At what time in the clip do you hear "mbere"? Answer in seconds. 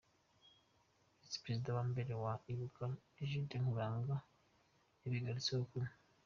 1.91-2.11